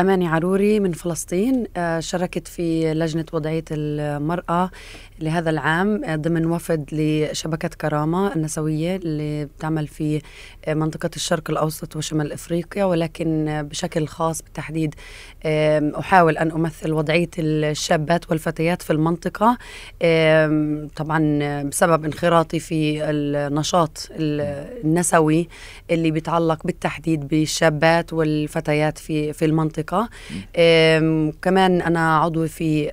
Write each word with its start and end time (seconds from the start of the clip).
أماني 0.00 0.28
عروري 0.28 0.80
من 0.80 0.92
فلسطين 0.92 1.66
آه، 1.76 2.00
شاركت 2.00 2.48
في 2.48 2.94
لجنة 2.94 3.24
وضعية 3.32 3.64
المرأة 3.70 4.70
لهذا 5.20 5.50
العام 5.50 6.04
آه، 6.04 6.16
ضمن 6.16 6.46
وفد 6.46 6.84
لشبكة 6.92 7.68
كرامة 7.68 8.34
النسوية 8.36 8.96
اللي 8.96 9.44
بتعمل 9.44 9.86
في 9.86 10.20
منطقة 10.68 11.10
الشرق 11.16 11.50
الأوسط 11.50 11.96
وشمال 11.96 12.32
إفريقيا 12.32 12.84
ولكن 12.84 13.62
بشكل 13.70 14.06
خاص 14.06 14.42
بالتحديد 14.42 14.94
أحاول 15.98 16.38
أن 16.38 16.50
أمثل 16.50 16.92
وضعية 16.92 17.30
الشابات 17.38 18.30
والفتيات 18.30 18.82
في 18.82 18.92
المنطقة 18.92 19.58
طبعا 20.96 21.62
بسبب 21.62 22.04
انخراطي 22.04 22.60
في 22.60 23.04
النشاط 23.10 24.08
النسوي 24.10 25.48
اللي 25.90 26.10
بيتعلق 26.10 26.66
بالتحديد 26.66 27.28
بالشابات 27.28 28.12
والفتيات 28.12 28.98
في 28.98 29.32
في 29.32 29.44
المنطقة. 29.44 29.89
كمان 31.42 31.82
أنا 31.82 32.18
عضو 32.18 32.46
في 32.46 32.90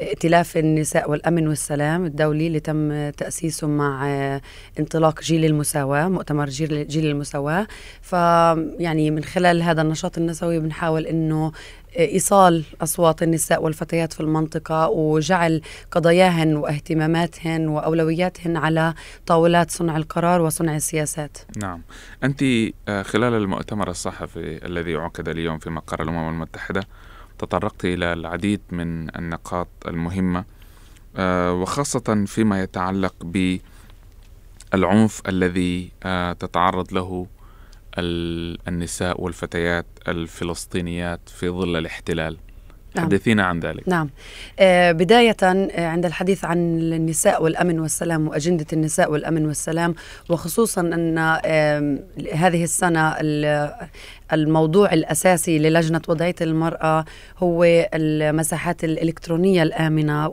ائتلاف 0.00 0.56
النساء 0.56 1.10
والأمن 1.10 1.48
والسلام 1.48 2.04
الدولي 2.04 2.46
اللي 2.46 2.60
تم 2.60 3.10
تأسيسه 3.10 3.66
مع 3.66 4.08
آه، 4.08 4.40
انطلاق 4.78 5.22
جيل 5.22 5.44
المساواة 5.44 6.08
مؤتمر 6.08 6.48
جيل, 6.48 6.88
جيل 6.88 7.06
المساواة. 7.06 7.66
فيعني 8.02 9.10
من 9.10 9.24
خلال 9.24 9.62
هذا 9.62 9.82
النشاط 9.82 10.18
النسوي 10.18 10.58
بنحاول 10.58 11.06
أنه 11.06 11.52
إيصال 11.98 12.64
أصوات 12.82 13.22
النساء 13.22 13.62
والفتيات 13.62 14.12
في 14.12 14.20
المنطقة 14.20 14.88
وجعل 14.88 15.60
قضاياهن 15.90 16.56
واهتماماتهن 16.56 17.68
وأولوياتهن 17.68 18.56
على 18.56 18.94
طاولات 19.26 19.70
صنع 19.70 19.96
القرار 19.96 20.40
وصنع 20.40 20.76
السياسات. 20.76 21.38
نعم. 21.56 21.82
أنت 22.24 22.42
آه، 22.88 23.02
خلال 23.02 23.34
المؤتمر 23.34 23.90
الصحفي 23.90 24.66
الذي 24.66 24.96
عقد 24.96 25.28
اليوم 25.28 25.58
في 25.58 25.70
مقر 25.70 26.02
الأمم 26.02 26.28
المتحدة 26.28 26.82
تطرقت 27.38 27.84
إلى 27.84 28.12
العديد 28.12 28.60
من 28.70 29.16
النقاط 29.16 29.68
المهمة 29.86 30.44
آه، 31.16 31.52
وخاصة 31.52 32.24
فيما 32.26 32.62
يتعلق 32.62 33.14
بالعنف 34.72 35.22
الذي 35.28 35.90
آه، 36.02 36.32
تتعرض 36.32 36.92
له 36.92 37.26
النساء 38.68 39.20
والفتيات 39.20 39.86
الفلسطينيات 40.08 41.28
في 41.28 41.48
ظل 41.48 41.76
الاحتلال. 41.76 42.36
نعم. 42.96 43.04
حدثينا 43.04 43.44
عن 43.44 43.60
ذلك. 43.60 43.88
نعم. 43.88 44.10
آه 44.58 44.92
بداية 44.92 45.36
آه، 45.42 45.86
عند 45.86 46.06
الحديث 46.06 46.44
عن 46.44 46.58
النساء 46.78 47.42
والأمن 47.42 47.80
والسلام 47.80 48.28
وأجندة 48.28 48.66
النساء 48.72 49.12
والأمن 49.12 49.46
والسلام 49.46 49.94
وخصوصا 50.28 50.80
أن 50.80 51.18
آه 51.18 51.98
هذه 52.34 52.64
السنة 52.64 53.14
الموضوع 54.32 54.92
الأساسي 54.92 55.58
للجنة 55.58 56.00
وضعية 56.08 56.34
المرأة 56.40 57.04
هو 57.38 57.64
المساحات 57.94 58.84
الإلكترونية 58.84 59.62
الآمنة 59.62 60.28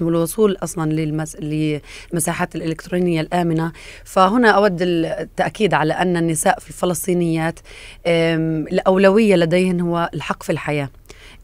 والوصول 0.00 0.56
أصلا 0.62 0.92
للمساحات 1.40 2.56
الإلكترونية 2.56 3.20
الآمنة. 3.20 3.72
فهنا 4.04 4.50
أود 4.50 4.78
التأكيد 4.82 5.74
على 5.74 5.92
أن 5.92 6.16
النساء 6.16 6.58
في 6.58 6.68
الفلسطينيات 6.68 7.58
الأولوية 8.06 9.36
لديهن 9.36 9.80
هو 9.80 10.10
الحق 10.14 10.42
في 10.42 10.52
الحياة. 10.52 10.88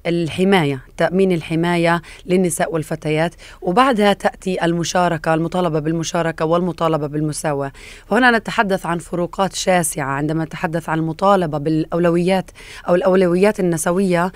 الحماية 0.06 0.80
تأمين 0.96 1.32
الحماية 1.32 2.02
للنساء 2.26 2.74
والفتيات 2.74 3.34
وبعدها 3.62 4.12
تأتي 4.12 4.64
المشاركة 4.64 5.34
المطالبة 5.34 5.78
بالمشاركة 5.78 6.44
والمطالبة 6.44 7.06
بالمساواة. 7.06 7.72
وهنا 8.10 8.38
نتحدث 8.38 8.86
عن 8.86 8.98
فروقات 8.98 9.54
شاسعة. 9.54 10.04
عندما 10.04 10.44
نتحدث 10.44 10.88
عن 10.88 10.98
المطالبة 10.98 11.58
بالأولويات 11.58 12.50
أو 12.88 12.94
الأولويات 12.94 13.60
النسوية 13.60 14.32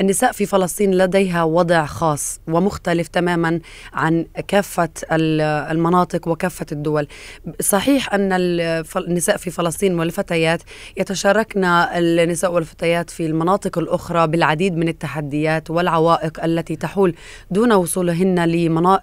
النساء 0.00 0.32
في 0.32 0.46
فلسطين 0.46 0.94
لديها 0.94 1.44
وضع 1.44 1.86
خاص 1.86 2.40
ومختلف 2.48 3.08
تماما 3.08 3.60
عن 3.92 4.26
كافة 4.48 4.88
المناطق 5.12 6.28
وكافة 6.28 6.66
الدول. 6.72 7.08
صحيح 7.60 8.14
أن 8.14 8.28
النساء 8.96 9.36
في 9.36 9.50
فلسطين 9.50 9.98
والفتيات 9.98 10.62
يتشاركن 10.96 11.64
النساء 11.64 12.52
والفتيات 12.52 13.10
في 13.10 13.26
المناطق 13.26 13.78
الأخرى 13.78 14.26
بالعديد 14.26 14.57
العديد 14.58 14.76
من 14.76 14.88
التحديات 14.88 15.70
والعوائق 15.70 16.44
التي 16.44 16.76
تحول 16.76 17.14
دون 17.50 17.72
وصولهن 17.72 18.48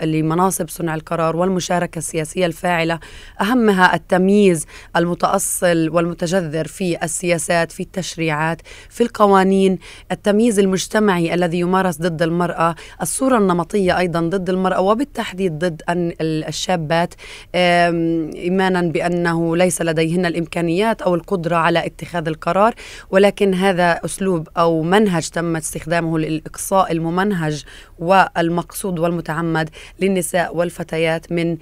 لمناصب 0.02 0.70
صنع 0.70 0.96
القرار 0.96 1.36
والمشاركة 1.36 1.98
السياسية 2.00 2.46
الفاعلة. 2.46 3.00
أهمها 3.42 3.96
التمييز 3.96 4.66
المتأصل 4.96 5.90
والمتجذر 5.90 6.68
في 6.68 7.04
السياسات 7.04 7.72
في 7.72 7.84
التشريعات 7.84 8.62
في 8.90 9.04
القوانين. 9.04 9.80
التمييز 10.12 10.60
المجتمعي 10.60 11.34
الذي 11.34 11.60
يمارس 11.60 11.98
ضد 11.98 12.22
المرأة. 12.22 12.76
الصورة 13.02 13.38
النمطية 13.38 13.98
أيضا 13.98 14.20
ضد 14.20 14.50
المرأة 14.50 14.82
وبالتحديد 14.82 15.60
ضد 15.60 15.82
الشابات. 15.90 17.14
إيمانا 17.56 18.82
بأنه 18.82 19.58
ليس 19.58 19.82
لديهن 19.82 20.26
الإمكانيات 20.26 21.02
أو 21.02 21.16
القدرة 21.16 21.56
على 21.56 21.86
اتخاذ 21.86 22.28
القرار 22.28 22.74
ولكن 23.12 23.54
هذا 23.54 24.00
أسلوب 24.06 24.48
أو 24.58 24.82
منهج 24.82 25.30
تم 25.46 25.56
استخدامه 25.56 26.20
للإقصاء 26.20 26.92
الممنهج 26.92 27.64
والمقصود 28.00 29.00
والمتعمد 29.00 29.70
للنساء 30.00 30.56
والفتيات 30.56 31.32
من 31.32 31.58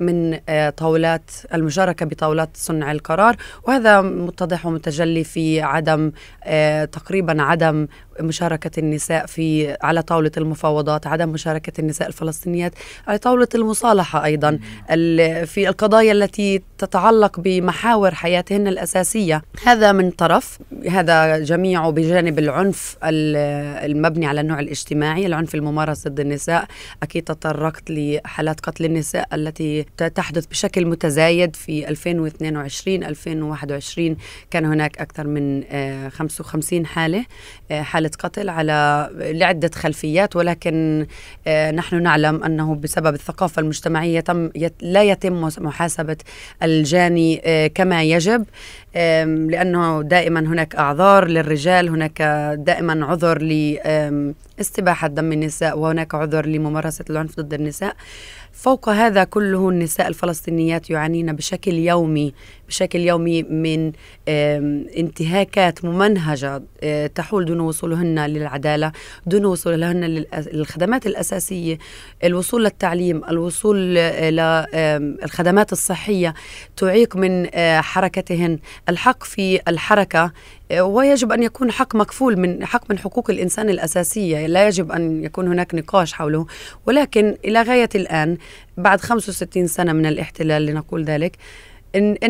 من 0.00 0.40
آه، 0.48 0.70
طاولات 0.70 1.30
المشاركة 1.54 2.06
بطاولات 2.06 2.48
صنع 2.54 2.92
القرار 2.92 3.36
وهذا 3.64 4.00
متضح 4.00 4.66
ومتجلي 4.66 5.24
في 5.24 5.60
عدم 5.60 6.12
آه، 6.44 6.84
تقريبا 6.84 7.42
عدم 7.42 7.86
مشاركة 8.20 8.80
النساء 8.80 9.26
في 9.26 9.76
على 9.82 10.02
طاولة 10.02 10.30
المفاوضات 10.36 11.06
عدم 11.06 11.28
مشاركة 11.28 11.80
النساء 11.80 12.08
الفلسطينيات 12.08 12.72
على 13.06 13.18
طاولة 13.18 13.48
المصالحة 13.54 14.24
أيضا 14.24 14.58
في 15.44 15.68
القضايا 15.68 16.12
التي 16.12 16.62
تتعلق 16.78 17.40
بمحاور 17.40 18.14
حياتهن 18.14 18.68
الأساسية. 18.68 19.42
هذا 19.64 19.92
من 19.92 20.10
طرف. 20.10 20.58
هذا 20.90 21.38
جميعه 21.38 21.90
بجانب 21.90 22.38
العنف 22.38 22.96
المبني 23.02 24.26
على 24.26 24.40
النوع 24.40 24.60
الاجتماعي 24.60 25.26
العنف 25.26 25.54
الممارس 25.54 26.08
ضد 26.08 26.20
النساء. 26.20 26.66
أكيد 27.02 27.22
تطرقت 27.22 27.90
لحالات 27.90 28.60
قتل 28.60 28.84
النساء 28.84 29.34
التي 29.34 29.86
تحدث 30.14 30.46
بشكل 30.46 30.86
متزايد 30.86 31.56
في 31.56 31.88
2022 31.88 33.04
2021 33.04 34.16
كان 34.50 34.64
هناك 34.64 34.98
أكثر 34.98 35.26
من 35.26 35.64
55 36.10 36.80
آه، 36.80 36.84
حالة 36.84 37.24
آه، 37.70 37.82
حالة 38.08 38.28
قتل 38.28 38.48
على 38.48 39.10
لعدة 39.14 39.70
خلفيات 39.74 40.36
ولكن 40.36 41.06
آه، 41.46 41.70
نحن 41.70 42.02
نعلم 42.02 42.44
أنه 42.44 42.74
بسبب 42.74 43.14
الثقافة 43.14 43.60
المجتمعية 43.60 44.20
تم 44.20 44.50
لا 44.80 45.02
يتم 45.02 45.48
محاسبة 45.58 46.16
الجاني 46.62 47.68
كما 47.74 48.02
يجب. 48.02 48.44
لأنه 49.50 50.02
دائما 50.02 50.40
هناك 50.40 50.76
أعذار 50.76 51.28
للرجال 51.28 51.88
هناك 51.88 52.22
دائما 52.58 53.06
عذر 53.06 53.38
لاستباحة 54.58 55.08
دم 55.08 55.32
النساء 55.32 55.78
وهناك 55.78 56.14
عذر 56.14 56.46
لممارسة 56.46 57.04
العنف 57.10 57.36
ضد 57.40 57.54
النساء. 57.54 57.96
فوق 58.52 58.88
هذا 58.88 59.24
كله 59.24 59.68
النساء 59.68 60.08
الفلسطينيات 60.08 60.90
يعانين 60.90 61.32
بشكل 61.32 61.72
يومي 61.74 62.34
بشكل 62.68 62.98
يومي 62.98 63.42
من 63.42 63.92
انتهاكات 64.98 65.84
ممنهجة 65.84 66.62
آه، 66.82 67.06
تحول 67.06 67.44
دون 67.44 67.60
وصولهن 67.60 68.26
للعدالة 68.26 68.92
دون 69.26 69.44
وصولهن 69.44 70.04
للخدمات 70.52 71.06
الأساسية 71.06 71.78
الوصول 72.24 72.64
للتعليم 72.64 73.24
الوصول 73.24 73.94
للخدمات 73.94 75.72
الصحية 75.72 76.34
تعيق 76.76 77.16
من 77.16 77.46
آه، 77.54 77.80
حركتهن. 77.80 78.58
الحق 78.88 79.24
في 79.24 79.60
الحركة 79.68 80.32
آه، 80.70 80.82
ويجب 80.82 81.32
أن 81.32 81.42
يكون 81.42 81.72
حق 81.72 81.96
مكفول 81.96 82.38
من 82.38 82.64
حق 82.66 82.90
من 82.90 82.98
حقوق 82.98 83.30
الإنسان 83.30 83.70
الأساسية. 83.70 84.46
لا 84.46 84.66
يجب 84.66 84.92
أن 84.92 85.24
يكون 85.24 85.48
هناك 85.48 85.74
نقاش 85.74 86.12
حوله. 86.12 86.46
ولكن 86.86 87.36
إلى 87.44 87.62
غاية 87.62 87.88
الآن 87.94 88.36
بعد 88.76 89.00
65 89.00 89.66
سنة 89.66 89.92
من 89.92 90.06
الاحتلال 90.06 90.66
لنقول 90.66 91.04
ذلك 91.04 91.36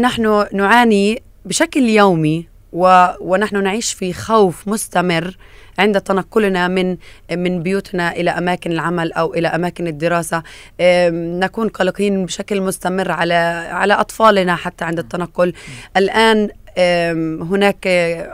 نحن 0.00 0.46
نعاني 0.52 1.22
بشكل 1.44 1.82
يومي 1.82 2.49
و 2.72 3.06
ونحن 3.20 3.62
نعيش 3.62 3.93
في 3.93 4.12
خوف 4.12 4.69
مستمر 4.69 5.37
عند 5.78 6.00
تنقلنا 6.00 6.69
من 6.69 6.96
من 7.32 7.62
بيوتنا 7.62 8.12
إلى 8.12 8.30
أماكن 8.30 8.72
العمل 8.72 9.12
أو 9.12 9.34
إلى 9.34 9.48
أماكن 9.48 9.86
الدراسة. 9.86 10.42
نكون 11.40 11.69
قلقين 11.69 12.26
بشكل 12.26 12.60
مستمر 12.60 13.10
على 13.10 13.34
على 13.70 13.94
أطفالنا 13.94 14.56
حتى 14.56 14.84
عند 14.84 14.98
التنقل. 14.98 15.52
الآن 15.96 16.50
هناك 17.42 17.86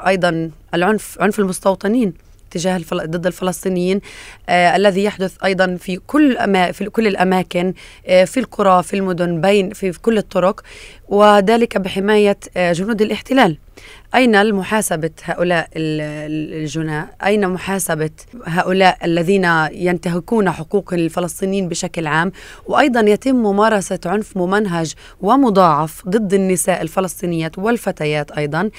أيضا 0.06 0.50
العنف 0.74 1.16
عنف 1.20 1.38
المستوطنين 1.38 2.14
تجاه 2.50 2.76
الفل... 2.76 3.10
ضد 3.10 3.26
الفلسطينيين 3.26 4.00
آه 4.48 4.76
الذي 4.76 5.04
يحدث 5.04 5.44
أيضا 5.44 5.76
في 5.76 5.96
كل 5.96 6.36
أما... 6.36 6.72
في 6.72 6.84
كل 6.84 7.06
الأماكن 7.06 7.74
آه 8.06 8.24
في 8.24 8.40
القرى 8.40 8.82
في 8.82 8.94
المدن 8.96 9.40
بين 9.40 9.70
في, 9.70 9.92
كل 9.92 10.18
الطرق. 10.18 10.60
وذلك 11.14 11.78
بحماية 11.78 12.38
آه، 12.56 12.72
جنود 12.72 13.02
الاحتلال 13.02 13.58
أين 14.14 14.34
المحاسبة 14.34 15.10
هؤلاء 15.24 15.68
الجناة؟ 15.76 17.08
أين 17.24 17.48
محاسبة 17.48 18.10
هؤلاء 18.46 18.98
الذين 19.04 19.44
ينتهكون 19.72 20.50
حقوق 20.50 20.94
الفلسطينيين 20.94 21.68
بشكل 21.68 22.06
عام؟ 22.06 22.32
وأيضا 22.66 23.00
يتم 23.00 23.36
ممارسة 23.36 23.98
عنف 24.06 24.36
ممنهج 24.36 24.94
ومضاعف 25.20 26.08
ضد 26.08 26.34
النساء 26.34 26.82
الفلسطينيات 26.82 27.58
والفتيات 27.58 28.30
أيضا 28.30 28.70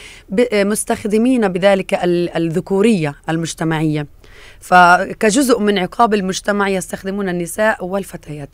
مستخدمين 0.53 1.47
بذلك 1.47 1.99
الذكورية 2.35 3.15
المجتمعية 3.29 4.07
فكجزء 4.59 5.59
من 5.59 5.77
عقاب 5.77 6.13
المجتمع 6.13 6.69
يستخدمون 6.69 7.29
النساء 7.29 7.85
والفتيات 7.85 8.49